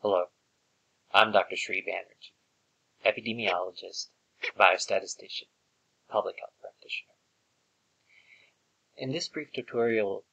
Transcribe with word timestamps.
Hello, 0.00 0.26
I'm 1.10 1.32
Dr. 1.32 1.56
Sri 1.56 1.82
Banerjee, 1.82 2.30
epidemiologist, 3.04 4.10
biostatistician, 4.56 5.48
public 6.08 6.36
health 6.38 6.54
practitioner. 6.60 7.14
In 8.96 9.10
this 9.10 9.26
brief 9.26 9.52
tutorial, 9.52 10.24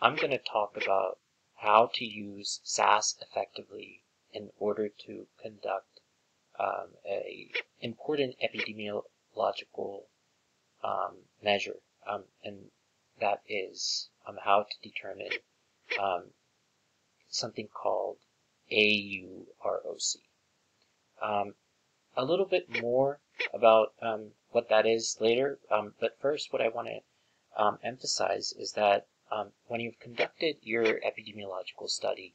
I'm 0.00 0.16
going 0.16 0.30
to 0.30 0.38
talk 0.38 0.78
about 0.82 1.18
how 1.56 1.90
to 1.96 2.04
use 2.06 2.60
SAS 2.64 3.14
effectively 3.20 4.04
in 4.32 4.52
order 4.56 4.88
to 4.88 5.26
conduct 5.38 6.00
um, 6.58 6.94
a 7.06 7.50
important 7.80 8.36
epidemiological 8.42 10.04
um, 10.82 11.26
measure, 11.42 11.80
um, 12.06 12.24
and 12.42 12.70
that 13.20 13.42
is 13.46 14.08
um, 14.26 14.38
how 14.42 14.62
to 14.62 14.88
determine 14.88 15.32
um, 16.00 16.30
something 17.28 17.68
called 17.68 18.16
AUROC. 18.70 20.16
Um, 21.20 21.54
a 22.16 22.24
little 22.24 22.46
bit 22.46 22.80
more 22.80 23.20
about 23.52 23.92
um, 24.00 24.32
what 24.50 24.68
that 24.68 24.86
is 24.86 25.18
later, 25.20 25.58
um, 25.70 25.94
but 26.00 26.18
first 26.20 26.52
what 26.52 26.62
I 26.62 26.68
want 26.68 26.88
to 26.88 27.62
um, 27.62 27.78
emphasize 27.82 28.52
is 28.52 28.72
that 28.72 29.06
um, 29.30 29.52
when 29.66 29.80
you've 29.80 29.98
conducted 29.98 30.56
your 30.62 31.00
epidemiological 31.00 31.88
study, 31.88 32.34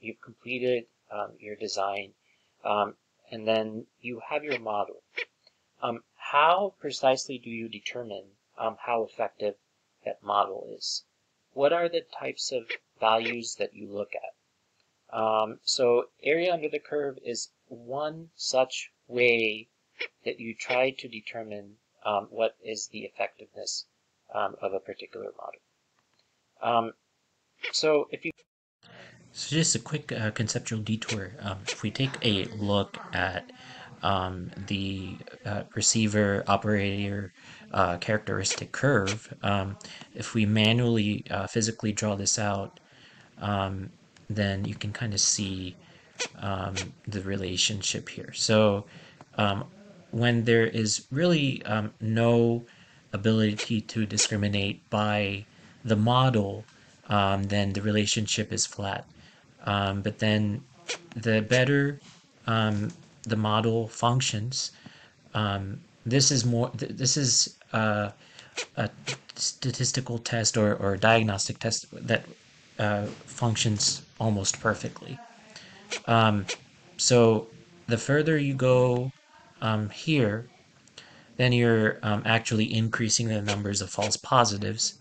you've 0.00 0.20
completed 0.20 0.86
your 1.38 1.56
design, 1.56 2.14
and 2.64 3.46
then 3.46 3.86
you 4.00 4.20
have 4.20 4.44
your 4.44 4.58
model. 4.58 5.02
how 6.16 6.74
precisely 6.80 7.38
do 7.38 7.50
you 7.50 7.68
determine 7.68 8.36
how 8.56 9.02
effective 9.02 9.56
that 10.04 10.22
model 10.22 10.66
is? 10.76 11.04
What 11.52 11.72
are 11.72 11.88
the 11.88 12.02
types 12.02 12.52
of 12.52 12.70
values 12.98 13.56
that 13.56 13.74
you 13.74 13.88
look 13.88 14.14
at? 14.14 14.34
Um, 15.12 15.58
so 15.64 16.04
area 16.22 16.52
under 16.52 16.68
the 16.68 16.78
curve 16.78 17.18
is 17.24 17.48
one 17.68 18.28
such 18.36 18.90
way 19.08 19.68
that 20.24 20.40
you 20.40 20.54
try 20.54 20.90
to 20.90 21.08
determine 21.08 21.76
um, 22.04 22.28
what 22.30 22.56
is 22.64 22.88
the 22.88 23.00
effectiveness 23.00 23.86
um, 24.34 24.56
of 24.62 24.72
a 24.72 24.80
particular 24.80 25.32
model. 25.36 25.60
Um, 26.62 26.92
so 27.72 28.08
if 28.10 28.24
you 28.24 28.30
so 29.32 29.54
just 29.54 29.76
a 29.76 29.78
quick 29.78 30.10
uh, 30.10 30.32
conceptual 30.32 30.80
detour. 30.80 31.32
Um, 31.40 31.58
if 31.68 31.82
we 31.82 31.90
take 31.90 32.10
a 32.22 32.46
look 32.56 32.98
at 33.12 33.52
um, 34.02 34.50
the 34.66 35.16
uh, 35.44 35.62
receiver 35.74 36.42
operator 36.48 37.32
uh, 37.72 37.98
characteristic 37.98 38.72
curve, 38.72 39.32
if 40.14 40.34
we 40.34 40.46
manually 40.46 41.24
uh, 41.30 41.46
physically 41.46 41.92
draw 41.92 42.16
this 42.16 42.40
out, 42.40 42.80
um, 43.38 43.90
then 44.30 44.64
you 44.64 44.74
can 44.74 44.92
kind 44.92 45.12
of 45.12 45.20
see 45.20 45.76
um, 46.40 46.74
the 47.06 47.20
relationship 47.22 48.08
here. 48.08 48.32
So 48.32 48.86
um, 49.36 49.64
when 50.12 50.44
there 50.44 50.66
is 50.66 51.06
really 51.10 51.62
um, 51.64 51.92
no 52.00 52.64
ability 53.12 53.80
to 53.82 54.06
discriminate 54.06 54.88
by 54.90 55.44
the 55.84 55.96
model, 55.96 56.64
um, 57.08 57.44
then 57.44 57.72
the 57.72 57.82
relationship 57.82 58.52
is 58.52 58.66
flat. 58.66 59.04
Um, 59.64 60.02
but 60.02 60.18
then 60.18 60.62
the 61.16 61.42
better 61.42 62.00
um, 62.46 62.90
the 63.22 63.36
model 63.36 63.88
functions, 63.88 64.72
this 66.06 66.30
is 66.30 66.44
more, 66.44 66.70
th 66.70 66.92
this 66.92 67.16
is 67.16 67.56
uh, 67.72 68.10
a 68.76 68.90
statistical 69.36 70.18
test 70.18 70.56
or, 70.56 70.74
or 70.76 70.96
diagnostic 70.96 71.58
test 71.58 71.86
that 71.92 72.24
uh, 72.80 73.06
functions 73.26 74.02
almost 74.18 74.58
perfectly. 74.60 75.18
Um, 76.06 76.46
so 76.96 77.48
the 77.86 77.98
further 77.98 78.38
you 78.38 78.54
go 78.54 79.12
um, 79.60 79.90
here, 79.90 80.48
then 81.36 81.52
you're 81.52 81.98
um, 82.02 82.22
actually 82.24 82.72
increasing 82.74 83.28
the 83.28 83.42
numbers 83.42 83.80
of 83.80 83.90
false 83.90 84.16
positives. 84.16 84.98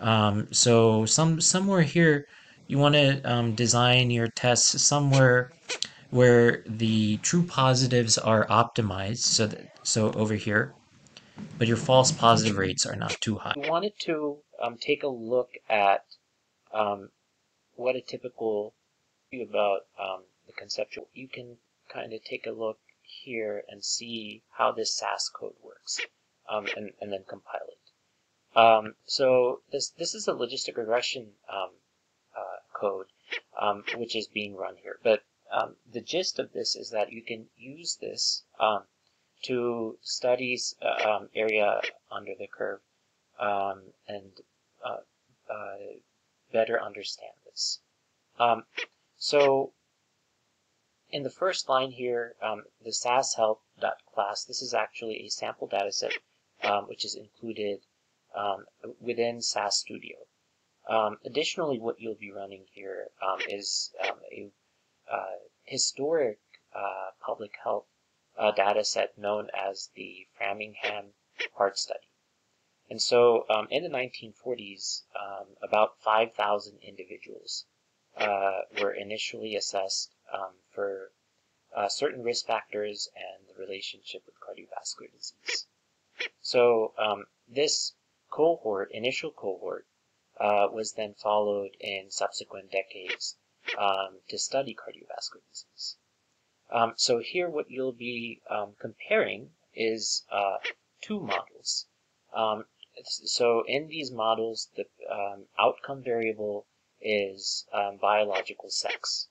Um, 0.00 0.48
so 0.50 1.06
some 1.06 1.40
somewhere 1.40 1.82
here, 1.82 2.26
you 2.66 2.78
want 2.78 2.94
to 2.94 3.22
um, 3.22 3.54
design 3.54 4.10
your 4.10 4.28
tests 4.28 4.82
somewhere 4.82 5.52
where 6.10 6.62
the 6.66 7.18
true 7.18 7.42
positives 7.42 8.18
are 8.18 8.46
optimized. 8.46 9.18
So 9.18 9.46
that 9.46 9.78
so 9.82 10.10
over 10.12 10.34
here, 10.34 10.74
but 11.58 11.68
your 11.68 11.76
false 11.76 12.12
positive 12.12 12.56
rates 12.56 12.86
are 12.86 12.96
not 12.96 13.16
too 13.20 13.36
high. 13.36 13.54
You 13.56 13.70
wanted 13.70 13.92
to 14.00 14.38
um, 14.62 14.76
take 14.78 15.02
a 15.02 15.08
look 15.08 15.50
at 15.68 16.04
um, 16.74 17.10
what 17.76 17.96
a 17.96 18.00
typical 18.00 18.74
about 19.32 19.86
um, 19.98 20.22
the 20.46 20.52
conceptual, 20.52 21.08
you 21.12 21.28
can 21.28 21.56
kind 21.92 22.12
of 22.12 22.22
take 22.24 22.46
a 22.46 22.50
look 22.50 22.78
here 23.02 23.62
and 23.68 23.84
see 23.84 24.42
how 24.56 24.72
this 24.72 24.94
SAS 24.94 25.28
code 25.28 25.54
works, 25.62 26.00
um, 26.48 26.66
and, 26.76 26.92
and 27.00 27.12
then 27.12 27.24
compile 27.28 27.66
it. 27.68 28.58
Um, 28.58 28.94
so 29.06 29.62
this 29.72 29.90
this 29.90 30.14
is 30.14 30.28
a 30.28 30.32
logistic 30.32 30.76
regression 30.76 31.32
um, 31.52 31.70
uh, 32.36 32.78
code, 32.78 33.06
um, 33.60 33.82
which 33.96 34.14
is 34.14 34.28
being 34.28 34.54
run 34.56 34.76
here. 34.76 34.98
But 35.02 35.22
the 35.92 36.00
gist 36.00 36.38
of 36.38 36.52
this 36.52 36.74
is 36.76 36.90
that 36.90 37.12
you 37.12 37.22
can 37.22 37.46
use 37.56 37.96
this 38.00 38.42
to 39.44 39.98
study 40.02 40.58
uh, 40.82 41.20
area 41.34 41.80
under 42.10 42.32
the 42.38 42.46
curve 42.46 42.80
and 44.08 44.32
uh, 44.84 44.98
uh, 45.50 45.76
better 46.54 46.80
understand 46.80 47.34
this. 47.44 47.80
Um, 48.38 48.64
so 49.18 49.72
in 51.10 51.22
the 51.22 51.30
first 51.42 51.68
line 51.68 51.90
here, 51.90 52.34
um, 52.40 52.62
the 52.82 52.92
SAS 52.92 53.34
help 53.34 53.60
class, 54.14 54.44
this 54.44 54.62
is 54.62 54.72
actually 54.72 55.26
a 55.26 55.28
sample 55.28 55.68
dataset 55.68 56.12
um, 56.62 56.84
which 56.88 57.04
is 57.04 57.14
included 57.14 57.80
um, 58.34 58.64
within 59.00 59.40
SAS 59.42 59.76
Studio. 59.76 60.16
Um, 60.88 61.18
additionally, 61.24 61.78
what 61.78 62.00
you'll 62.00 62.14
be 62.14 62.32
running 62.32 62.64
here 62.72 63.08
um, 63.22 63.38
is 63.48 63.92
um, 64.02 64.16
a 64.30 64.50
uh, 65.10 65.36
historic 65.64 66.38
uh, 66.74 67.10
public 67.24 67.52
health 67.62 67.86
uh, 68.38 68.52
data 68.52 68.84
set 68.84 69.16
known 69.16 69.48
as 69.54 69.90
the 69.94 70.26
Framingham 70.36 71.14
Heart 71.56 71.78
Study. 71.78 72.08
And 72.90 73.00
so 73.00 73.46
um, 73.48 73.66
in 73.70 73.82
the 73.82 73.88
1940s, 73.88 75.02
um, 75.18 75.46
about 75.62 75.98
5,000 76.00 76.78
individuals 76.82 77.64
uh, 78.16 78.60
were 78.80 78.92
initially 78.92 79.56
assessed 79.56 80.14
um, 80.32 80.52
for 80.70 81.12
uh, 81.74 81.88
certain 81.88 82.22
risk 82.22 82.46
factors 82.46 83.08
and 83.16 83.48
the 83.48 83.60
relationship 83.60 84.22
with 84.26 84.34
cardiovascular 84.38 85.10
disease. 85.12 85.66
So 86.40 86.92
um, 86.98 87.24
this 87.48 87.94
cohort, 88.30 88.90
initial 88.92 89.32
cohort, 89.32 89.86
uh, 90.38 90.68
was 90.70 90.92
then 90.92 91.14
followed 91.14 91.76
in 91.80 92.10
subsequent 92.10 92.70
decades 92.70 93.36
um, 93.78 94.20
to 94.28 94.38
study 94.38 94.74
cardiovascular 94.74 95.42
disease. 95.50 95.96
Um, 96.70 96.92
so 96.96 97.18
here 97.18 97.48
what 97.48 97.70
you'll 97.70 97.92
be 97.92 98.40
comparing 98.78 99.50
is 99.74 100.24
uh, 100.30 100.58
two 101.00 101.20
models. 101.20 101.86
Um, 102.34 102.64
so 103.02 103.64
in 103.66 103.88
these 103.88 104.10
models, 104.10 104.70
the 104.76 104.86
um, 105.10 105.46
outcome 105.58 106.02
variable 106.02 106.66
is 107.00 107.66
um, 107.72 107.96
biological 107.96 108.70
sex. 108.70 109.28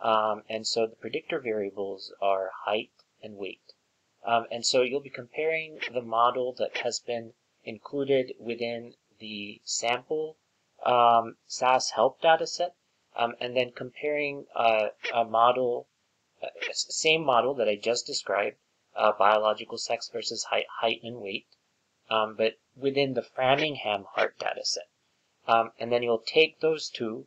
Um, 0.00 0.44
and 0.48 0.66
so 0.66 0.86
the 0.86 0.96
predictor 0.96 1.40
variables 1.40 2.12
are 2.20 2.50
height 2.64 2.90
and 3.22 3.36
weight. 3.36 3.72
Um, 4.24 4.46
and 4.50 4.64
so 4.64 4.82
you'll 4.82 5.00
be 5.00 5.10
comparing 5.10 5.80
the 5.92 6.02
model 6.02 6.52
that 6.54 6.78
has 6.78 7.00
been 7.00 7.34
included 7.64 8.34
within 8.38 8.94
the 9.18 9.60
sample 9.64 10.36
um, 10.84 11.36
SAS 11.46 11.90
help 11.90 12.20
dataset, 12.20 12.72
um, 13.14 13.34
and 13.40 13.56
then 13.56 13.70
comparing 13.72 14.46
uh, 14.54 14.88
a 15.14 15.24
model, 15.24 15.88
uh, 16.42 16.48
same 16.72 17.24
model 17.24 17.54
that 17.54 17.68
I 17.68 17.76
just 17.76 18.06
described, 18.06 18.56
uh, 18.96 19.12
biological 19.12 19.78
sex 19.78 20.08
versus 20.12 20.44
height, 20.44 20.66
height 20.80 21.00
and 21.02 21.20
weight, 21.20 21.46
um, 22.12 22.34
but 22.34 22.58
within 22.76 23.14
the 23.14 23.22
Framingham 23.22 24.04
heart 24.04 24.38
data 24.38 24.62
set. 24.64 24.88
Um, 25.48 25.72
and 25.78 25.90
then 25.90 26.02
you'll 26.02 26.18
take 26.18 26.60
those 26.60 26.90
two, 26.90 27.26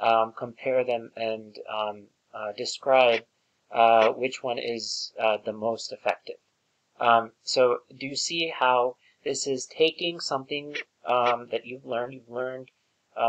um, 0.00 0.32
compare 0.32 0.84
them, 0.84 1.12
and 1.16 1.58
um, 1.68 2.06
uh, 2.32 2.52
describe 2.52 3.26
uh, 3.70 4.08
which 4.12 4.42
one 4.42 4.58
is 4.58 5.12
uh, 5.20 5.36
the 5.44 5.52
most 5.52 5.92
effective. 5.92 6.36
Um, 6.98 7.32
so 7.42 7.80
do 7.94 8.06
you 8.06 8.16
see 8.16 8.48
how 8.48 8.96
this 9.22 9.46
is 9.46 9.66
taking 9.66 10.18
something 10.18 10.76
um, 11.04 11.48
that 11.50 11.66
you've 11.66 11.84
learned, 11.84 12.14
you've 12.14 12.30
learned 12.30 12.70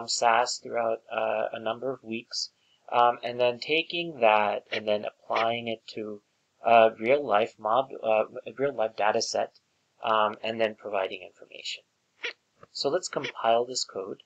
SAS 0.06 0.60
throughout 0.60 1.02
uh, 1.12 1.50
a 1.52 1.60
number 1.60 1.92
of 1.92 2.02
weeks, 2.02 2.52
and 2.90 3.42
then 3.42 3.60
taking 3.60 4.22
that 4.22 4.64
and 4.72 4.88
then 4.88 5.04
applying 5.06 5.68
it 5.68 5.86
to 5.96 6.22
a 6.66 6.92
real 6.98 7.22
life 7.26 7.60
mob, 7.60 7.90
uh, 8.02 8.24
real 8.58 8.74
life 8.74 8.96
data 8.96 9.22
set 9.22 9.60
um, 10.04 10.36
and 10.44 10.60
then 10.60 10.76
providing 10.76 11.22
information. 11.22 11.84
So 12.72 12.90
let's 12.90 13.08
compile 13.08 13.66
this 13.66 13.84
code 13.84 14.24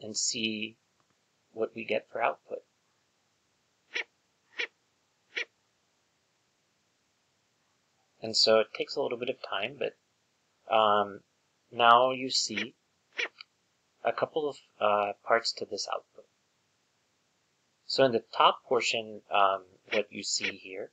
and 0.00 0.16
see 0.16 0.76
what 1.52 1.74
we 1.74 1.84
get 1.84 2.06
for 2.10 2.22
output. 2.22 2.62
And 8.22 8.36
so 8.36 8.60
it 8.60 8.68
takes 8.74 8.96
a 8.96 9.02
little 9.02 9.18
bit 9.18 9.30
of 9.30 9.36
time, 9.42 9.78
but 9.78 9.96
um, 10.74 11.20
now 11.72 12.12
you 12.12 12.30
see 12.30 12.74
a 14.04 14.12
couple 14.12 14.48
of 14.48 14.56
uh, 14.78 15.12
parts 15.26 15.52
to 15.54 15.64
this 15.64 15.88
output. 15.90 16.26
So 17.86 18.04
in 18.04 18.12
the 18.12 18.22
top 18.36 18.62
portion, 18.64 19.22
um, 19.32 19.64
what 19.92 20.12
you 20.12 20.22
see 20.22 20.56
here 20.56 20.92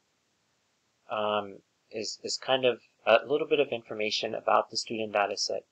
um, 1.11 1.59
is 1.91 2.19
is 2.23 2.37
kind 2.37 2.65
of 2.65 2.81
a 3.05 3.25
little 3.25 3.47
bit 3.47 3.59
of 3.59 3.69
information 3.69 4.35
about 4.35 4.69
the 4.69 4.77
student 4.77 5.13
data 5.13 5.37
set 5.37 5.63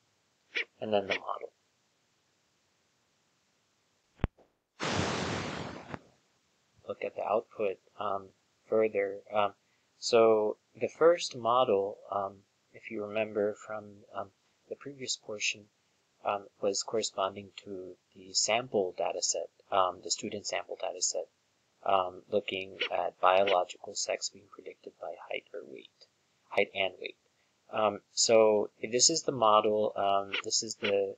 and 0.79 0.93
then 0.93 1.07
the 1.07 1.19
model. 1.19 1.51
Look 6.87 7.03
at 7.03 7.15
the 7.15 7.23
output 7.23 7.77
um, 7.99 8.29
further. 8.67 9.21
Um, 9.33 9.53
so 9.97 10.57
the 10.75 10.87
first 10.87 11.35
model, 11.35 11.97
um, 12.11 12.43
if 12.73 12.91
you 12.91 13.03
remember 13.03 13.53
from 13.53 14.05
um, 14.13 14.31
the 14.69 14.75
previous 14.75 15.17
portion, 15.17 15.69
um, 16.23 16.47
was 16.61 16.83
corresponding 16.83 17.51
to 17.63 17.97
the 18.15 18.33
sample 18.33 18.93
data 18.97 19.21
set, 19.21 19.49
um, 19.71 20.01
the 20.03 20.11
student 20.11 20.47
sample 20.47 20.77
data 20.79 21.01
set, 21.01 21.27
looking 22.29 22.79
at 22.91 23.19
biological 23.19 23.93
sex 23.93 24.29
being 24.29 24.47
predicted 24.49 24.93
by 24.99 25.15
height 25.29 25.45
or 25.53 25.61
weight, 25.65 26.04
height 26.49 26.69
and 26.73 26.93
weight. 26.99 27.17
Um, 27.71 28.01
so 28.13 28.69
this 28.81 29.09
is 29.09 29.23
the 29.23 29.31
model, 29.31 29.93
um, 29.95 30.31
this 30.43 30.63
is 30.63 30.75
the 30.75 31.15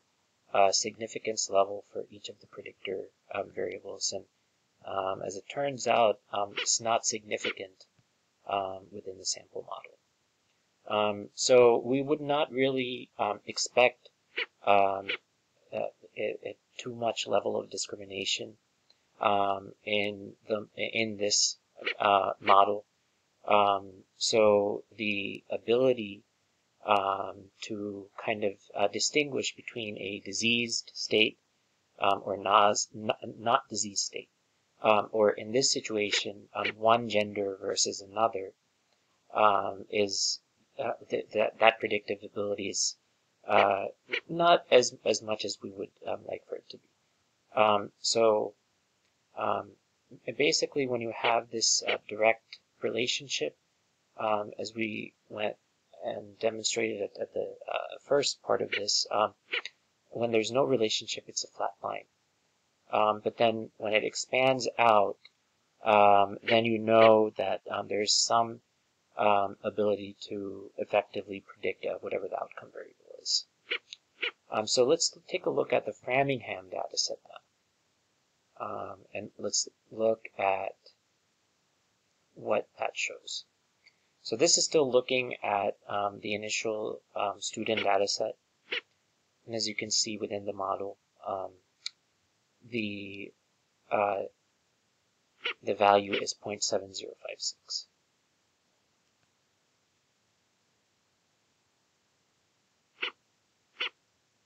uh, 0.54 0.72
significance 0.72 1.50
level 1.50 1.84
for 1.92 2.06
each 2.10 2.30
of 2.30 2.40
the 2.40 2.48
predictor 2.48 3.10
um, 3.34 3.52
variables, 3.52 4.14
and 4.14 4.26
as 5.26 5.36
it 5.36 5.50
turns 5.50 5.88
out, 5.88 6.20
it's 6.58 6.80
not 6.80 7.06
significant 7.06 7.86
within 8.92 9.18
the 9.18 9.26
sample 9.26 9.64
model. 9.64 9.98
Um, 10.88 11.30
so 11.36 11.78
we 11.78 12.02
would 12.02 12.22
not 12.22 12.52
really 12.52 13.10
um, 13.20 13.42
expect 13.46 14.10
um, 14.66 15.10
a, 15.74 15.88
a, 16.18 16.58
too 16.78 16.96
much 16.96 17.28
level 17.28 17.60
of 17.60 17.70
discrimination 17.70 18.58
um, 19.20 19.74
in 19.84 20.34
the 20.48 20.68
in 20.78 21.18
this 21.18 21.58
uh, 22.00 22.34
model. 22.40 22.86
Um, 23.48 24.04
so 24.18 24.84
the 24.96 25.44
ability 25.50 26.24
um, 26.86 27.52
to 27.62 28.10
kind 28.24 28.44
of 28.44 28.54
uh, 28.76 28.88
distinguish 28.88 29.56
between 29.56 29.98
a 29.98 30.22
diseased 30.24 30.92
state 30.94 31.38
or 32.00 32.38
not, 32.38 32.78
not 32.94 33.68
diseased 33.70 34.04
state, 34.04 34.30
or 34.84 35.32
in 35.32 35.52
this 35.52 35.72
situation, 35.72 36.50
one 36.76 37.10
gender 37.10 37.58
versus 37.60 38.02
another, 38.02 38.54
is 39.90 40.40
uh, 40.80 40.94
th- 41.10 41.30
that 41.34 41.58
that 41.60 41.80
predictive 41.80 42.20
ability 42.24 42.70
is 42.70 42.98
uh, 43.48 43.86
not 44.30 44.66
as 44.70 44.96
as 45.06 45.22
much 45.22 45.44
as 45.44 45.58
we 45.62 45.72
would 45.72 45.90
um, 46.06 46.20
like 46.28 46.46
for 46.48 46.56
it 46.56 46.70
to 46.70 46.78
be. 46.78 46.90
Um, 47.56 47.92
so 48.00 48.54
um, 49.36 49.72
basically, 50.38 50.86
when 50.86 51.02
you 51.02 51.14
have 51.16 51.50
this 51.50 51.84
uh, 51.88 51.98
direct 52.08 52.60
relationship, 52.82 53.58
um, 54.18 54.52
as 54.60 54.74
we 54.74 55.14
went 55.30 55.56
and 56.04 56.40
demonstrated 56.40 57.02
at, 57.02 57.22
at 57.22 57.34
the 57.34 57.56
uh, 57.72 57.98
first 58.06 58.42
part 58.44 58.62
of 58.62 58.72
this, 58.72 59.06
um, 59.12 59.34
when 60.10 60.32
there's 60.32 60.52
no 60.52 60.64
relationship, 60.64 61.26
it's 61.28 61.44
a 61.44 61.48
flat 61.48 61.74
line. 61.84 62.06
Um, 62.92 63.22
but 63.24 63.38
then 63.38 63.72
when 63.78 63.94
it 63.94 64.04
expands 64.04 64.68
out, 64.78 65.18
then 65.84 66.66
you 66.66 66.80
know 66.80 67.32
that 67.38 67.62
there's 67.88 68.14
some 68.14 68.62
um, 69.18 69.58
ability 69.64 70.16
to 70.30 70.72
effectively 70.78 71.42
predict 71.46 71.86
uh, 71.86 71.98
whatever 72.02 72.28
the 72.28 72.40
outcome 72.40 72.70
variable 72.72 73.16
is. 73.22 73.46
Um, 74.52 74.68
so 74.68 74.86
let's 74.86 75.18
take 75.28 75.46
a 75.46 75.50
look 75.50 75.74
at 75.74 75.86
the 75.86 75.94
Framingham 75.94 76.70
data 76.70 76.98
set 76.98 77.18
now. 77.28 78.66
Um, 78.66 79.00
and 79.14 79.30
let's 79.38 79.68
look 79.92 80.30
at 80.38 80.76
what 82.38 82.68
that 82.80 82.92
shows. 82.96 83.46
So 84.22 84.36
this 84.36 84.58
is 84.58 84.66
still 84.66 84.90
looking 84.90 85.36
at 85.44 85.78
um, 85.88 86.20
the 86.22 86.34
initial 86.34 87.02
um, 87.16 87.40
student 87.40 87.84
data 87.84 88.08
set. 88.08 88.38
And 89.46 89.56
as 89.56 89.68
you 89.68 89.76
can 89.76 89.90
see 89.90 90.18
within 90.18 90.46
the 90.46 90.54
model, 90.54 90.98
um, 91.26 91.52
the 92.70 93.32
uh, 93.92 94.24
the 95.64 95.74
value 95.74 96.14
is 96.14 96.36
0.7056. 96.44 97.86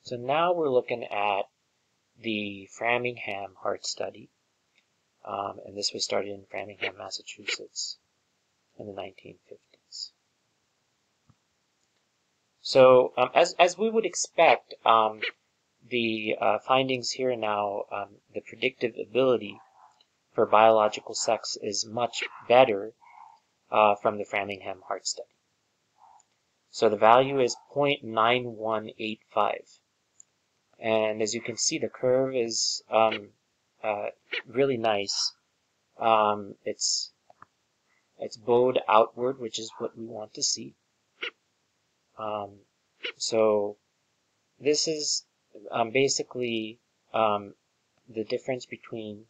So 0.04 0.16
now 0.18 0.54
we're 0.54 0.70
looking 0.70 1.06
at 1.06 1.44
the 2.20 2.68
Framingham 2.72 3.56
heart 3.62 3.86
study. 3.86 4.30
Um, 5.26 5.60
and 5.66 5.78
this 5.78 5.94
was 5.94 6.04
started 6.04 6.32
in 6.32 6.46
Framingham, 6.50 6.98
Massachusetts 6.98 7.98
in 8.78 8.88
the 8.88 8.94
1950s. 8.94 10.12
So 12.62 13.14
um, 13.18 13.30
as, 13.36 13.54
as 13.60 13.78
we 13.78 13.90
would 13.90 14.06
expect, 14.06 14.74
um, 14.86 15.22
the 15.88 16.36
uh, 16.40 16.60
findings 16.60 17.12
here 17.12 17.36
now, 17.36 17.84
um, 17.92 18.16
the 18.34 18.42
predictive 18.42 18.96
ability 18.98 19.60
for 20.34 20.46
biological 20.46 21.14
sex 21.14 21.58
is 21.62 21.86
much 21.86 22.24
better 22.48 22.94
uh, 23.72 23.96
from 23.96 24.18
the 24.18 24.26
Framingham 24.26 24.82
heart 24.88 25.06
study. 25.06 25.28
So 26.70 26.88
the 26.88 26.98
value 26.98 27.40
is 27.40 27.56
0.9185. 27.76 29.80
And 30.80 31.22
as 31.22 31.36
you 31.36 31.42
can 31.42 31.58
see, 31.58 31.78
the 31.78 31.90
curve 31.90 32.36
is 32.36 32.82
um, 32.90 33.30
uh, 33.84 34.10
really 34.48 34.78
nice. 34.78 35.34
Um, 36.00 36.56
it's 36.66 37.12
it's 38.20 38.38
bowed 38.38 38.80
outward, 38.88 39.40
which 39.40 39.60
is 39.60 39.72
what 39.78 39.98
we 39.98 40.06
want 40.06 40.34
to 40.36 40.44
see. 40.44 40.76
Um, 42.18 42.60
so 43.18 43.78
this 44.60 44.88
is 44.88 45.26
um, 45.72 45.90
basically 45.90 46.80
um, 47.14 47.56
the 48.08 48.24
difference 48.24 48.66
between. 48.66 49.26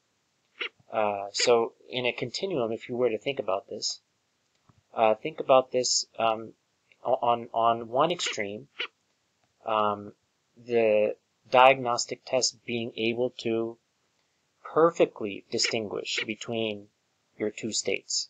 Uh, 0.92 1.28
so 1.32 1.74
in 1.90 2.06
a 2.06 2.12
continuum, 2.12 2.72
if 2.74 2.90
you 2.90 2.98
were 2.98 3.10
to 3.10 3.18
think 3.18 3.40
about 3.40 3.70
this, 3.70 4.02
uh, 4.94 5.16
think 5.16 5.40
about 5.40 5.72
this 5.72 6.06
um, 6.20 6.54
on 7.04 7.48
on 7.54 7.88
one 7.88 8.12
extreme. 8.12 8.68
Um, 9.66 10.14
the 10.58 11.16
diagnostic 11.50 12.26
test 12.26 12.66
being 12.66 12.92
able 12.98 13.30
to 13.42 13.78
perfectly 14.74 15.44
distinguish 15.52 16.24
between 16.26 16.88
your 17.38 17.52
two 17.52 17.72
states. 17.72 18.30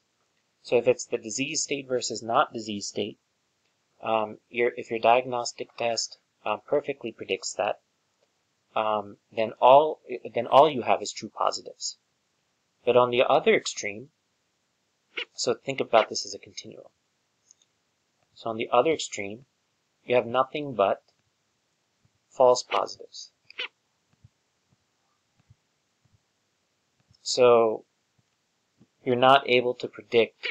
So 0.64 0.76
if 0.76 0.88
it's 0.88 1.06
the 1.06 1.18
disease 1.18 1.64
state 1.64 1.88
versus 1.88 2.24
not 2.24 2.54
disease 2.54 2.88
state, 2.88 3.20
um, 4.02 4.40
your, 4.50 4.74
if 4.76 4.90
your 4.90 5.00
diagnostic 5.00 5.76
test 5.78 6.18
uh, 6.44 6.58
perfectly 6.58 7.12
predicts 7.12 7.54
that, 7.54 7.82
um, 8.76 9.18
then 9.32 9.52
all 9.60 10.00
then 10.34 10.48
all 10.48 10.70
you 10.70 10.84
have 10.84 11.02
is 11.02 11.12
true 11.12 11.30
positives. 11.30 11.98
But 12.86 12.98
on 12.98 13.12
the 13.12 13.24
other 13.24 13.54
extreme, 13.54 14.12
so 15.34 15.54
think 15.54 15.80
about 15.82 16.10
this 16.10 16.26
as 16.26 16.34
a 16.34 16.40
continuum. 16.40 16.88
So 18.34 18.50
on 18.50 18.58
the 18.58 18.70
other 18.72 18.94
extreme, 18.94 19.46
you 20.06 20.16
have 20.16 20.26
nothing 20.26 20.74
but 20.74 21.04
false 22.30 22.64
positives. 22.64 23.31
So 27.22 27.86
you're 29.04 29.16
not 29.16 29.50
able 29.50 29.74
to 29.76 29.88
predict 29.88 30.48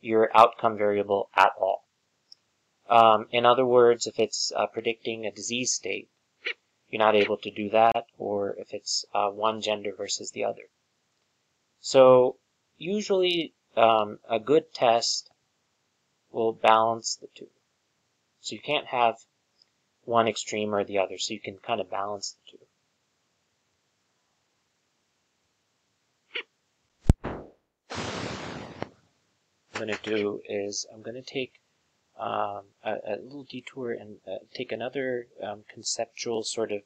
your 0.00 0.30
outcome 0.36 0.76
variable 0.76 1.30
at 1.34 1.52
all. 1.58 1.84
Um, 2.88 3.26
in 3.30 3.46
other 3.46 3.64
words, 3.64 4.06
if 4.06 4.18
it's 4.18 4.52
uh, 4.54 4.66
predicting 4.66 5.24
a 5.24 5.32
disease 5.32 5.72
state, 5.72 6.08
you're 6.88 6.98
not 6.98 7.14
able 7.14 7.38
to 7.38 7.50
do 7.50 7.70
that, 7.70 8.04
or 8.18 8.54
if 8.58 8.74
it's 8.74 9.06
uh, 9.14 9.28
one 9.28 9.62
gender 9.62 9.92
versus 9.96 10.32
the 10.32 10.44
other. 10.44 10.68
So 11.80 12.36
usually 12.76 13.54
um, 13.76 14.18
a 14.28 14.38
good 14.38 14.74
test 14.74 15.30
will 16.30 16.52
balance 16.52 17.16
the 17.16 17.28
two. 17.34 17.48
So 18.40 18.54
you 18.54 18.60
can't 18.60 18.88
have 18.88 19.16
one 20.04 20.28
extreme 20.28 20.74
or 20.74 20.84
the 20.84 20.98
other, 20.98 21.16
so 21.16 21.32
you 21.32 21.40
can 21.40 21.58
kind 21.58 21.80
of 21.80 21.90
balance 21.90 22.32
the 22.32 22.58
two. 22.58 22.61
Going 29.84 29.98
to 29.98 30.10
do 30.10 30.40
is 30.48 30.86
I'm 30.92 31.02
going 31.02 31.20
to 31.20 31.22
take 31.22 31.54
um, 32.18 32.66
a, 32.84 32.94
a, 33.06 33.16
little 33.20 33.44
detour 33.44 33.92
and 33.92 34.18
uh, 34.28 34.44
take 34.54 34.70
another 34.70 35.26
um, 35.42 35.64
conceptual 35.68 36.44
sort 36.44 36.70
of 36.70 36.82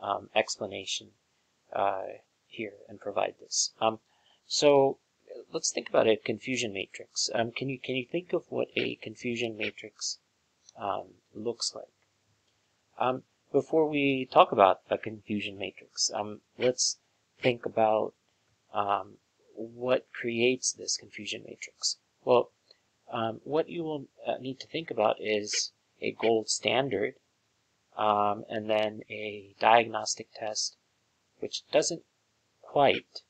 um, 0.00 0.30
explanation 0.34 1.08
uh, 1.74 2.04
here 2.46 2.74
and 2.88 2.98
provide 2.98 3.34
this. 3.40 3.72
Um, 3.80 4.00
so 4.46 4.98
let's 5.52 5.70
think 5.70 5.90
about 5.90 6.08
a 6.08 6.16
confusion 6.16 6.72
matrix. 6.72 7.28
Um, 7.34 7.52
can 7.52 7.68
you 7.68 7.78
can 7.78 7.96
you 7.96 8.06
think 8.10 8.32
of 8.32 8.44
what 8.48 8.68
a 8.74 8.94
confusion 8.96 9.56
matrix 9.56 10.18
um, 10.78 11.14
looks 11.34 11.74
like? 11.74 13.22
Before 13.52 13.88
we 13.88 14.28
talk 14.30 14.52
about 14.52 14.80
a 14.88 14.96
confusion 14.96 15.58
matrix, 15.58 16.10
let's 16.56 16.98
think 17.40 17.66
about 17.66 18.14
what 19.54 20.06
creates 20.12 20.72
this 20.72 20.96
confusion 20.96 21.42
matrix. 21.44 21.98
Well, 22.24 22.50
um, 23.10 23.40
what 23.44 23.68
you 23.68 23.82
will 23.82 24.06
uh, 24.26 24.36
need 24.38 24.60
to 24.60 24.66
think 24.66 24.90
about 24.90 25.16
is 25.20 25.72
a 26.00 26.12
gold 26.12 26.48
standard 26.48 27.14
um, 27.96 28.44
and 28.48 28.68
then 28.68 29.02
a 29.08 29.54
diagnostic 29.58 30.28
test 30.34 30.76
which 31.38 31.62
doesn't 31.72 32.04
quite 32.60 33.22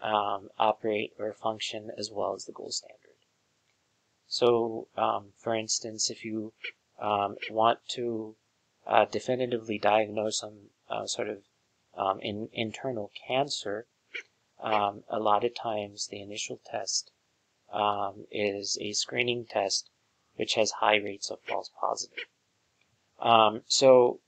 um, 0.00 0.50
operate 0.58 1.12
or 1.18 1.32
function 1.32 1.90
as 1.98 2.10
well 2.10 2.34
as 2.34 2.44
the 2.44 2.52
gold 2.52 2.74
standard. 2.74 2.98
So, 4.28 4.88
um, 4.96 5.32
for 5.36 5.54
instance, 5.54 6.08
if 6.08 6.24
you 6.24 6.52
um, 7.00 7.36
want 7.50 7.80
to 7.90 8.36
uh, 8.86 9.04
definitively 9.04 9.78
diagnose 9.78 10.38
some 10.38 10.70
uh, 10.88 11.06
sort 11.06 11.28
of 11.28 11.42
um, 11.96 12.20
in, 12.20 12.48
internal 12.52 13.10
cancer, 13.26 13.86
a 14.64 15.18
lot 15.18 15.44
of 15.44 15.54
times 15.54 16.06
the 16.06 16.22
initial 16.22 16.60
test 16.64 17.10
um, 17.72 18.26
is 18.30 18.78
a 18.80 18.92
screening 18.92 19.46
test 19.46 19.90
which 20.36 20.54
has 20.54 20.72
high 20.72 20.96
rates 20.96 21.30
of 21.30 21.40
false 21.42 21.70
positive. 21.78 22.26
Um, 23.20 23.62
so, 23.66 24.20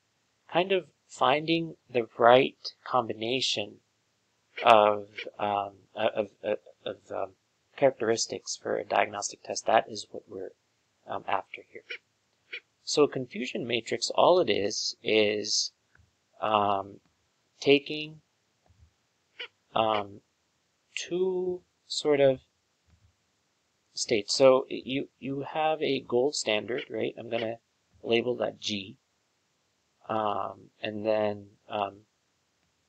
kind 0.52 0.72
of 0.72 0.86
finding 1.08 1.76
the 1.88 2.06
right 2.18 2.58
combination 2.84 3.80
of 4.64 5.08
um, 5.38 5.72
of, 5.94 6.30
of, 6.42 6.58
of 6.84 6.96
um, 7.10 7.32
characteristics 7.76 8.56
for 8.56 8.76
a 8.76 8.84
diagnostic 8.84 9.42
test, 9.42 9.66
that 9.66 9.88
is 9.88 10.06
what 10.10 10.22
we're 10.28 10.52
um, 11.06 11.24
after 11.26 11.62
here. 11.70 11.82
So 12.84 13.04
a 13.04 13.08
confusion 13.08 13.66
matrix, 13.66 14.10
all 14.10 14.40
it 14.40 14.50
is, 14.50 14.96
is 15.02 15.72
um, 16.40 17.00
taking 17.60 18.20
um, 19.74 20.20
two 20.94 21.62
sort 21.86 22.20
of 22.20 22.40
states. 23.94 24.34
So 24.34 24.66
you 24.68 25.08
you 25.18 25.42
have 25.42 25.80
a 25.82 26.00
gold 26.00 26.34
standard, 26.34 26.84
right? 26.90 27.14
I'm 27.18 27.30
gonna 27.30 27.58
label 28.02 28.36
that 28.36 28.60
G, 28.60 28.98
um, 30.08 30.70
and 30.82 31.06
then 31.06 31.50
um, 31.68 32.06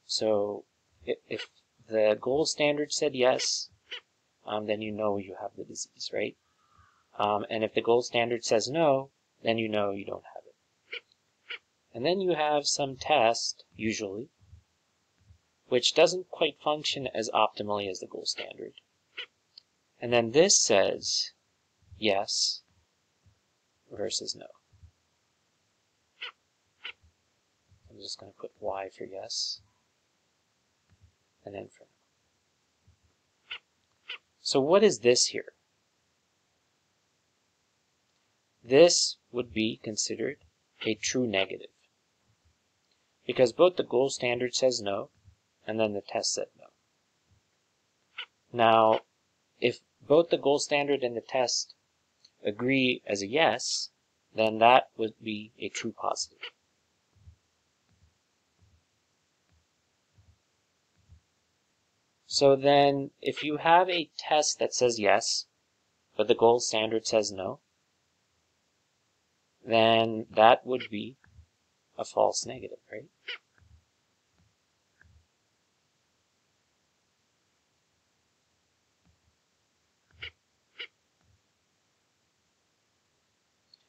so 0.06 0.66
if, 1.06 1.18
if 1.30 1.50
the 1.88 2.18
gold 2.20 2.50
standard 2.50 2.92
said 2.92 3.16
yes, 3.16 3.70
um, 4.46 4.66
then 4.66 4.82
you 4.82 4.92
know 4.92 5.18
you 5.18 5.36
have 5.42 5.56
the 5.56 5.64
disease, 5.64 6.10
right? 6.14 6.36
Um, 7.18 7.46
and 7.50 7.64
if 7.64 7.74
the 7.74 7.82
gold 7.82 8.06
standard 8.06 8.44
says 8.44 8.68
no, 8.68 9.12
then 9.42 9.58
you 9.58 9.70
know 9.70 9.92
you 9.92 10.06
don't 10.06 10.26
have 10.34 10.44
it. 10.46 10.56
And 11.94 12.06
then 12.06 12.20
you 12.20 12.36
have 12.36 12.68
some 12.68 12.98
test, 12.98 13.64
usually, 13.76 14.30
which 15.68 15.94
doesn't 15.94 16.30
quite 16.30 16.60
function 16.60 17.08
as 17.08 17.30
optimally 17.30 17.90
as 17.90 18.00
the 18.00 18.08
gold 18.08 18.28
standard. 18.28 18.74
And 20.00 20.12
then 20.12 20.32
this 20.32 20.60
says 20.60 21.32
yes 21.98 22.62
versus 23.92 24.36
no. 24.36 24.48
I'm 27.90 28.02
just 28.02 28.20
going 28.20 28.32
to 28.32 28.38
put 28.38 28.52
Y 28.60 28.90
for 28.90 29.06
yes, 29.06 29.62
and 31.46 31.56
then 31.56 31.70
for 31.70 31.86
no. 31.86 31.90
So 34.42 34.60
what 34.60 34.84
is 34.84 35.00
this 35.00 35.28
here? 35.28 35.54
This 38.64 39.18
would 39.32 39.54
be 39.54 39.80
considered 39.82 40.38
a 40.86 40.96
true 40.96 41.26
negative. 41.26 41.70
Because 43.26 43.54
both 43.54 43.76
the 43.76 43.84
gold 43.84 44.12
standard 44.12 44.54
says 44.54 44.82
no, 44.82 45.10
and 45.66 45.80
then 45.80 45.94
the 45.94 46.02
test 46.02 46.34
said 46.34 46.48
no. 46.60 46.68
Now, 48.52 49.02
if 49.60 49.80
both 50.02 50.30
the 50.30 50.38
gold 50.38 50.62
standard 50.62 51.04
and 51.04 51.16
the 51.16 51.22
test 51.22 51.74
agree 52.44 53.02
as 53.06 53.22
a 53.22 53.28
yes, 53.28 53.90
then 54.34 54.60
that 54.60 54.90
would 54.98 55.14
be 55.22 55.52
a 55.60 55.70
true 55.70 55.94
positive. 55.94 56.52
So 62.28 62.56
then, 62.56 63.12
if 63.22 63.44
you 63.44 63.58
have 63.58 63.90
a 63.90 64.10
test 64.18 64.60
that 64.60 64.74
says 64.74 65.00
yes, 65.00 65.46
but 66.18 66.28
the 66.28 66.36
gold 66.36 66.64
standard 66.64 67.08
says 67.08 67.32
no, 67.32 67.60
then 69.64 70.28
that 70.30 70.66
would 70.66 70.90
be 70.90 71.18
a 71.98 72.04
false 72.04 72.46
negative, 72.46 72.80
right? 72.92 73.10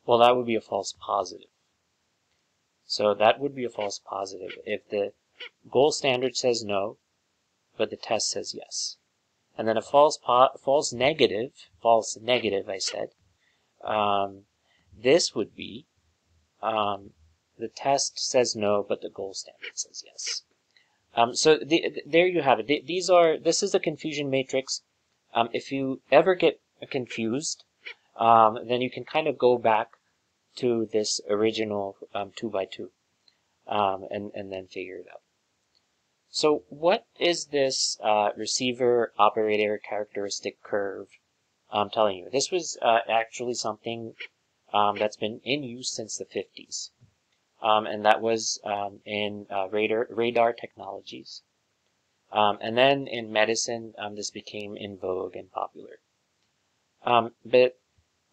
Well, 0.07 0.19
that 0.19 0.37
would 0.37 0.47
be 0.47 0.55
a 0.55 0.61
false 0.61 0.95
positive. 0.99 1.51
So 2.85 3.13
that 3.15 3.41
would 3.41 3.55
be 3.55 3.65
a 3.65 3.69
false 3.71 3.99
positive. 3.99 4.53
If 4.65 4.89
the 4.89 5.13
gold 5.69 5.95
standard 5.95 6.37
says 6.37 6.65
no, 6.65 6.99
but 7.77 7.91
the 7.91 7.97
test 7.97 8.31
says 8.31 8.55
yes. 8.55 8.97
And 9.59 9.67
then 9.67 9.77
a 9.77 9.83
false 9.83 10.19
false 10.19 10.93
negative, 10.93 11.53
false 11.83 12.17
negative, 12.17 12.69
I 12.69 12.79
said, 12.79 13.11
um, 13.83 14.45
this 14.97 15.35
would 15.35 15.55
be 15.57 15.87
um, 16.63 17.15
the 17.59 17.69
test 17.69 18.19
says 18.19 18.55
no, 18.55 18.85
but 18.89 19.01
the 19.01 19.11
gold 19.11 19.37
standard 19.37 19.77
says 19.77 20.05
yes. 20.07 20.43
Um, 21.15 21.35
so 21.35 21.57
the, 21.57 22.03
there 22.07 22.27
you 22.27 22.43
have 22.43 22.61
it. 22.61 22.87
These 22.87 23.11
are 23.11 23.39
this 23.39 23.63
is 23.63 23.75
a 23.75 23.81
confusion 23.81 24.31
matrix. 24.31 24.83
Um, 25.35 25.49
if 25.53 25.73
you 25.73 26.03
ever 26.13 26.35
get 26.35 26.61
confused, 26.91 27.65
um, 28.19 28.59
then 28.67 28.81
you 28.81 28.91
can 28.91 29.05
kind 29.05 29.29
of 29.29 29.39
go 29.39 29.59
back 29.59 29.89
to 30.57 30.87
this 30.93 31.21
original 31.29 31.97
um, 32.15 32.33
two 32.35 32.51
by 32.51 32.65
two, 32.65 32.91
um, 33.67 34.07
and 34.11 34.33
and 34.35 34.53
then 34.53 34.67
figure 34.67 34.97
it 34.97 35.07
out. 35.13 35.21
So 36.31 36.65
what 36.69 37.07
is 37.19 37.47
this 37.47 37.99
uh, 38.03 38.31
receiver 38.37 39.13
operator 39.19 39.79
characteristic 39.79 40.63
curve 40.63 41.09
I'm 41.71 41.89
telling 41.89 42.19
you? 42.19 42.29
This 42.31 42.51
was 42.51 42.77
uh, 42.83 42.99
actually 43.09 43.55
something 43.55 44.15
um, 44.73 44.97
that's 44.99 45.17
been 45.17 45.41
in 45.45 45.63
use 45.63 45.91
since 45.91 46.17
the 46.17 46.27
50s. 46.27 46.91
Um, 47.63 47.87
and 47.87 48.05
that 48.05 48.21
was 48.21 48.61
um, 48.65 49.01
in 49.05 49.47
uh, 49.51 49.69
radar, 49.71 50.07
radar 50.11 50.53
technologies. 50.53 51.43
Um, 52.31 52.59
and 52.61 52.77
then 52.77 53.07
in 53.07 53.33
medicine, 53.33 53.95
um, 53.97 54.15
this 54.15 54.31
became 54.31 54.77
in 54.77 54.99
vogue 54.99 55.37
and 55.37 55.51
popular. 55.51 56.01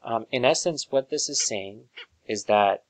Um, 0.04 0.26
in 0.32 0.44
essence, 0.44 0.88
what 0.90 1.10
this 1.10 1.30
is 1.30 1.42
saying 1.42 1.86
is 2.28 2.46
that 2.46 2.84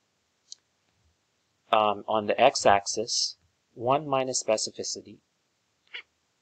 on 1.72 2.27
the 2.27 2.39
x-axis, 2.39 3.38
1 3.74 4.08
minus 4.08 4.43
specificity. 4.43 5.17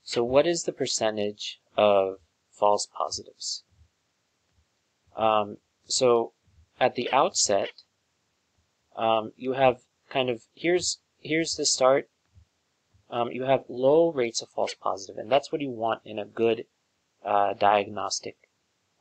So 0.03 0.23
what 0.23 0.45
is 0.45 0.63
the 0.63 0.73
percentage 0.73 1.59
of 1.77 2.17
false 2.51 2.87
positives? 2.87 3.63
Um, 5.15 5.57
so 5.85 6.33
at 6.79 6.95
the 6.95 7.11
outset, 7.11 7.69
um, 8.95 9.33
you 9.35 9.53
have 9.53 9.81
kind 10.09 10.29
of 10.29 10.43
here's 10.53 10.99
here's 11.19 11.55
the 11.55 11.65
start. 11.65 12.09
Um, 13.09 13.31
you 13.31 13.43
have 13.43 13.65
low 13.67 14.11
rates 14.11 14.41
of 14.41 14.49
false 14.49 14.73
positive, 14.73 15.17
and 15.17 15.31
that's 15.31 15.51
what 15.51 15.61
you 15.61 15.69
want 15.69 16.01
in 16.05 16.17
a 16.17 16.25
good 16.25 16.65
uh, 17.23 17.53
diagnostic 17.53 18.37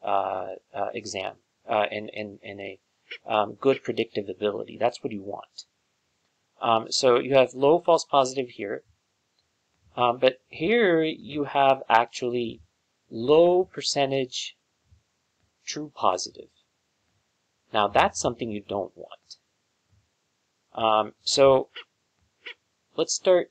uh, 0.02 0.54
uh, 0.74 0.88
exam, 0.94 1.36
uh, 1.70 1.86
in, 1.90 2.08
in, 2.08 2.38
in 2.42 2.60
a 2.60 2.78
um, 3.26 3.54
good 3.54 3.82
predictive 3.82 4.28
ability. 4.28 4.76
That's 4.78 5.02
what 5.02 5.12
you 5.12 5.22
want. 5.22 5.64
Um, 6.60 6.90
so 6.90 7.18
you 7.18 7.34
have 7.34 7.54
low 7.54 7.80
false 7.80 8.04
positive 8.04 8.50
here, 8.50 8.82
um, 9.96 10.18
but 10.18 10.40
here 10.48 11.02
you 11.02 11.44
have 11.44 11.82
actually 11.88 12.60
low 13.10 13.64
percentage 13.64 14.56
true 15.64 15.92
positive. 15.94 16.50
Now 17.72 17.88
that's 17.88 18.20
something 18.20 18.50
you 18.50 18.62
don't 18.66 18.92
want. 18.96 19.36
Um, 20.74 21.14
so 21.22 21.68
let's 22.96 23.14
start 23.14 23.50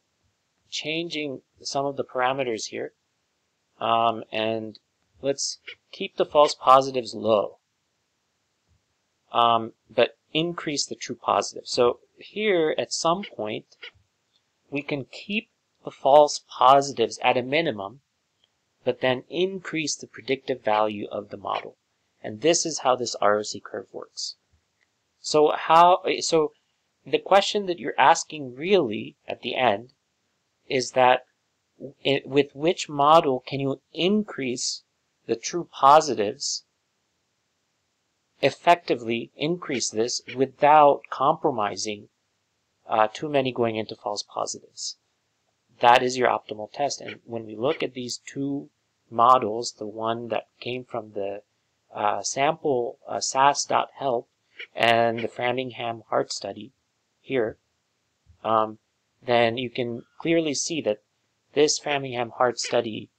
changing 0.70 1.42
some 1.62 1.86
of 1.86 1.98
the 1.98 2.04
parameters 2.04 2.68
here. 2.68 2.94
Um, 3.80 4.24
and 4.32 4.78
let's 5.22 5.60
keep 5.92 6.18
the 6.18 6.26
false 6.26 6.54
positives 6.54 7.14
low. 7.14 7.59
Um, 9.32 9.74
but 9.90 10.18
increase 10.34 10.86
the 10.86 10.96
true 10.96 11.16
positive. 11.16 11.68
So 11.68 12.00
here, 12.18 12.76
at 12.78 12.94
some 12.94 13.24
point, 13.24 13.78
we 14.70 14.82
can 14.82 15.06
keep 15.06 15.50
the 15.84 15.92
false 15.92 16.44
positives 16.48 17.20
at 17.24 17.38
a 17.38 17.42
minimum, 17.42 18.02
but 18.84 19.02
then 19.02 19.24
increase 19.30 19.96
the 19.96 20.08
predictive 20.08 20.62
value 20.62 21.08
of 21.10 21.30
the 21.30 21.38
model. 21.38 21.78
And 22.22 22.42
this 22.42 22.66
is 22.66 22.80
how 22.80 22.96
this 22.96 23.16
ROC 23.22 23.64
curve 23.64 23.88
works. 23.94 24.36
So 25.22 25.52
how 25.52 26.04
so 26.20 26.54
the 27.06 27.20
question 27.20 27.66
that 27.66 27.80
you're 27.80 28.00
asking 28.00 28.56
really 28.56 29.16
at 29.28 29.42
the 29.42 29.56
end 29.56 29.94
is 30.68 30.92
that 30.92 31.26
it, 32.04 32.28
with 32.28 32.56
which 32.56 32.90
model 32.90 33.40
can 33.40 33.60
you 33.60 33.82
increase 33.94 34.84
the 35.26 35.36
true 35.36 35.70
positives 35.72 36.66
effectively 38.42 39.32
increase 39.36 39.90
this 39.90 40.22
without 40.36 41.02
compromising 41.10 42.10
uh, 42.88 43.08
too 43.14 43.30
many 43.30 43.52
going 43.52 43.76
into 43.76 43.96
false 43.96 44.24
positives. 44.24 44.98
That 45.80 46.04
is 46.04 46.18
your 46.18 46.30
optimal 46.30 46.72
test. 46.72 47.02
And 47.02 47.22
when 47.26 47.46
we 47.46 47.56
look 47.56 47.84
at 47.84 47.94
these 47.94 48.18
two 48.18 48.70
models, 49.10 49.74
the 49.74 49.88
one 49.88 50.28
that 50.30 50.48
came 50.60 50.84
from 50.84 51.12
the 51.14 51.44
uh, 51.94 52.22
sample 52.22 53.00
uh, 53.08 53.20
SAS.help 53.20 54.30
and 54.76 55.20
the 55.20 55.28
Framingham 55.28 56.04
Heart 56.10 56.32
Study 56.34 56.72
here, 57.22 57.58
um, 58.44 58.80
then 59.22 59.58
you 59.58 59.70
can 59.70 60.06
clearly 60.20 60.54
see 60.54 60.82
that 60.82 61.02
this 61.54 61.80
Framingham 61.80 62.32
Heart 62.32 62.60
Study 62.60 63.10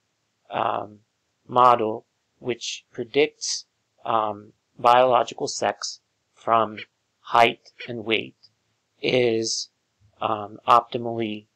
um, 0.49 0.99
model, 1.47 2.05
which 2.39 2.85
predicts 2.91 3.65
um, 4.05 4.53
biological 4.81 5.47
sex 5.47 5.99
from 6.33 6.77
height 7.19 7.71
and 7.87 8.05
weight 8.05 8.35
is 9.01 9.69
um, 10.19 10.59
optimally 10.67 11.47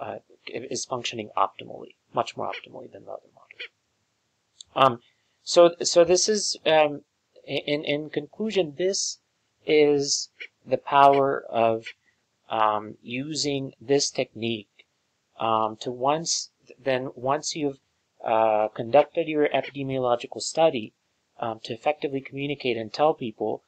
uh, 0.00 0.18
is 0.46 0.84
functioning 0.84 1.30
optimally, 1.36 1.94
much 2.12 2.36
more 2.36 2.46
optimally 2.46 2.90
than 2.90 3.04
the 3.04 3.12
other 3.12 3.28
model. 3.34 3.52
Um, 4.74 5.00
so 5.42 5.74
so 5.82 6.04
this 6.04 6.28
is 6.28 6.56
um, 6.66 7.02
in 7.44 7.84
in 7.84 8.10
conclusion, 8.10 8.74
this 8.76 9.18
is 9.66 10.30
the 10.66 10.78
power 10.78 11.44
of 11.48 11.86
um, 12.50 12.96
using 13.02 13.72
this 13.80 14.10
technique 14.10 14.86
um, 15.38 15.76
to 15.76 15.90
once 15.90 16.50
then 16.78 17.10
once 17.14 17.54
you've 17.56 17.80
uh, 18.24 18.68
conducted 18.68 19.28
your 19.28 19.48
epidemiological 19.48 20.40
study 20.40 20.92
um, 21.42 21.58
to 21.64 21.74
effectively 21.74 22.20
communicate 22.20 22.76
and 22.76 22.92
tell 22.92 23.12
people 23.12 23.64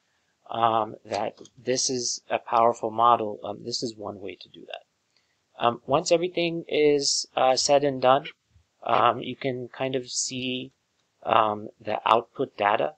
um, 0.49 0.95
that 1.03 1.37
this 1.57 1.89
is 1.89 2.21
a 2.29 2.39
powerful 2.39 2.89
model. 2.89 3.39
Um, 3.43 3.63
this 3.65 3.83
is 3.83 3.95
one 3.95 4.21
way 4.21 4.37
to 4.41 4.49
do 4.49 4.65
that. 4.65 5.63
Um, 5.63 5.81
once 5.85 6.11
everything 6.11 6.63
is 6.69 7.27
uh, 7.35 7.57
said 7.57 7.83
and 7.83 8.01
done, 8.01 8.27
um, 8.83 9.19
you 9.19 9.35
can 9.35 9.67
kind 9.67 9.95
of 9.95 10.09
see 10.09 10.71
um, 11.23 11.69
the 11.79 11.99
output 12.05 12.55
data 12.57 12.93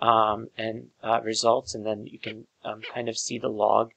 and 0.00 0.90
uh, 1.02 1.20
results, 1.24 1.74
and 1.74 1.84
then 1.84 2.06
you 2.06 2.18
can 2.18 2.46
kind 2.94 3.08
of 3.08 3.18
see 3.18 3.38
the 3.38 3.48
log. 3.48 3.90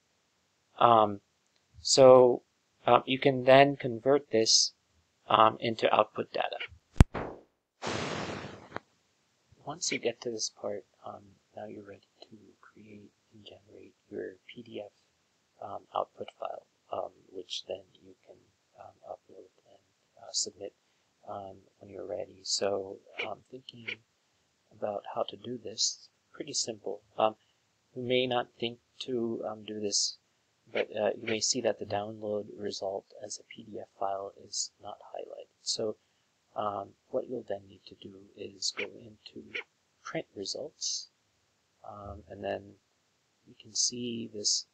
so 1.82 2.42
you 3.06 3.20
can 3.20 3.44
then 3.44 3.76
convert 3.76 4.32
this 4.32 4.74
into 5.60 5.94
output 5.94 6.34
data 6.34 6.49
once 9.70 9.92
you 9.92 10.00
get 10.00 10.20
to 10.20 10.32
this 10.32 10.50
part, 10.50 10.84
um, 11.06 11.22
now 11.56 11.68
you're 11.68 11.84
ready 11.84 12.10
to 12.20 12.36
create 12.60 13.12
and 13.32 13.46
generate 13.46 13.94
your 14.10 14.38
PDF 14.50 14.90
um, 15.62 15.82
output 15.96 16.28
file, 16.40 16.66
um, 16.92 17.12
which 17.32 17.66
then 17.68 17.84
you 18.02 18.16
can 18.26 18.38
um, 18.82 18.96
upload 19.08 19.52
and 19.70 19.84
uh, 20.18 20.32
submit 20.32 20.74
um, 21.30 21.56
when 21.78 21.92
you're 21.92 22.08
ready. 22.08 22.40
So 22.42 22.98
um, 23.28 23.42
thinking 23.52 23.86
about 24.76 25.04
how 25.14 25.22
to 25.30 25.38
do 25.38 25.60
this, 25.64 26.10
pretty 26.34 26.54
simple. 26.54 27.04
you 27.96 28.02
may 28.02 28.26
not 28.26 28.48
think 28.60 28.80
to 29.02 29.44
do 29.68 29.80
this, 29.80 30.18
but 30.74 30.88
uh, 31.00 31.12
you 31.16 31.28
may 31.28 31.40
see 31.40 31.62
that 31.62 31.78
the 31.78 31.86
download 31.86 32.48
result 32.58 33.06
as 33.24 33.38
a 33.40 33.44
PDF 33.44 33.90
file 34.00 34.34
is 34.44 34.72
not 34.82 34.98
highlighted. 35.14 35.54
So 35.62 35.98
um, 36.56 36.90
what 37.10 37.28
you'll 37.30 37.46
then 37.48 37.62
need 37.68 37.82
to 37.86 37.96
do 37.96 38.14
is 38.36 38.74
go 38.78 38.86
into 38.86 39.48
print 40.04 40.26
results, 40.36 41.10
um, 41.88 42.24
and 42.30 42.44
then 42.44 42.62
you 43.48 43.56
can 43.62 43.74
see 43.74 44.30
this 44.34 44.66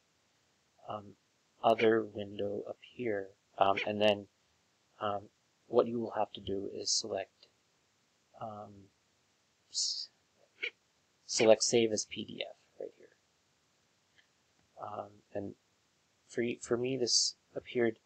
um, 0.90 1.16
other 1.64 2.04
window 2.04 2.64
here, 2.96 3.30
um, 3.58 3.78
and 3.86 4.02
then 4.02 4.28
um, 5.00 5.30
what 5.68 5.88
you 5.88 6.00
will 6.00 6.14
have 6.18 6.32
to 6.34 6.42
do 6.42 6.70
is 6.74 6.92
select 6.92 7.48
um, 8.42 8.90
select 11.26 11.64
Save 11.64 11.92
as 11.92 12.06
PDF 12.06 12.56
right 12.80 12.92
here. 12.98 13.08
and 15.34 15.56
for 16.28 16.44
for 16.62 16.78
me, 16.78 16.98
this 16.98 17.36
appeared 17.56 17.98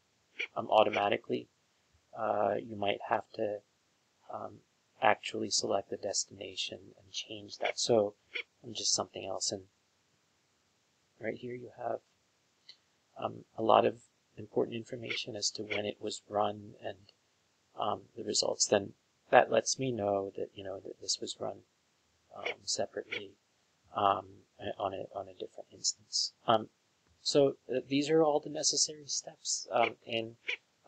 automatically 0.70 1.48
uh, 2.20 2.56
you 2.62 2.76
might 2.76 3.00
have 3.08 3.24
to 3.34 3.60
um, 4.34 4.60
actually 5.02 5.50
select 5.50 5.90
the 5.90 5.98
destination 5.98 6.80
and 7.02 7.12
change 7.14 7.58
that. 7.58 7.80
So 7.80 8.16
I'm 8.64 8.74
just 8.74 8.94
something 8.94 9.26
else. 9.26 9.52
And 9.52 9.64
right 11.20 11.38
here 11.38 11.56
you 11.56 11.70
have 11.78 12.00
um, 13.22 13.46
a 13.58 13.64
lot 13.64 13.86
of 13.86 14.02
important 14.38 14.76
information 14.76 15.36
as 15.36 15.50
to 15.52 15.64
when 15.64 15.86
it 15.86 15.98
was 16.02 16.22
run 16.28 16.74
and 16.84 16.98
um, 17.80 18.02
the 18.18 18.24
results. 18.24 18.66
Then 18.66 18.94
that 19.32 19.52
lets 19.52 19.80
me 19.80 19.92
know 19.92 20.32
that 20.36 20.50
you 20.54 20.64
know 20.64 20.80
that 20.80 21.00
this 21.02 21.20
was 21.22 21.38
run 21.40 21.60
um, 22.36 22.54
separately 22.66 23.32
um, 23.96 24.26
on 24.78 24.94
a 24.94 25.06
on 25.16 25.28
a 25.28 25.34
different 25.34 25.70
instance. 25.72 26.34
Um, 26.48 26.70
so 27.22 27.56
uh, 27.74 27.80
these 27.88 28.10
are 28.10 28.24
all 28.24 28.40
the 28.40 28.50
necessary 28.50 29.08
steps 29.08 29.68
in 30.06 30.36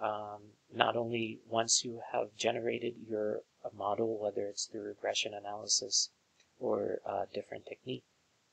um, 0.02 0.42
not 0.74 0.96
only 0.96 1.40
once 1.48 1.86
you 1.86 2.02
have 2.12 2.36
generated 2.36 2.96
your 3.08 3.42
model, 3.76 4.18
whether 4.18 4.48
it's 4.48 4.66
through 4.66 4.82
regression 4.82 5.34
analysis 5.34 6.10
or 6.60 7.00
a 7.06 7.28
different 7.34 7.66
technique, 7.66 8.04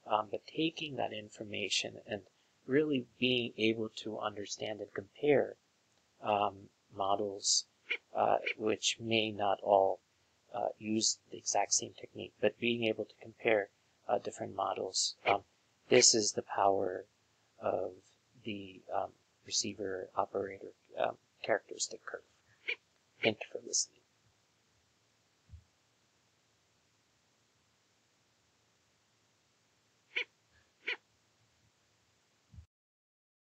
um, 0.06 0.28
but 0.30 0.46
taking 0.46 0.96
that 0.96 1.12
information 1.12 2.00
and 2.06 2.22
really 2.66 3.06
being 3.18 3.52
able 3.56 3.88
to 3.88 4.18
understand 4.18 4.80
and 4.80 4.92
compare 4.92 5.56
um, 6.22 6.68
models 6.94 7.66
uh, 8.14 8.38
which 8.56 8.98
may 9.00 9.30
not 9.30 9.58
all 9.62 10.00
uh, 10.54 10.68
use 10.78 11.18
the 11.30 11.38
exact 11.38 11.72
same 11.72 11.94
technique, 11.94 12.32
but 12.40 12.58
being 12.58 12.84
able 12.84 13.04
to 13.04 13.14
compare 13.22 13.70
uh, 14.06 14.18
different 14.18 14.54
models. 14.54 15.16
Um, 15.26 15.44
this 15.88 16.14
is 16.14 16.32
the 16.32 16.42
power 16.42 17.06
of 17.60 17.92
the 18.44 18.82
um, 18.94 19.12
receiver 19.46 20.10
operator 20.16 20.72
um, 20.98 21.16
characteristic 21.42 22.04
curve. 22.06 22.22
Thank 23.22 23.38
you 23.40 23.46
for 23.52 23.66
listening. 23.66 23.97